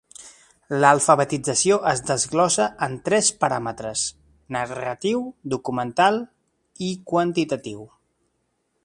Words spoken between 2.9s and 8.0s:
tres paràmetres: narratiu, documental i quantitatiu.